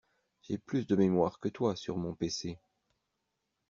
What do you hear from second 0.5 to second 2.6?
plus de mémoire que toi sur mon pc.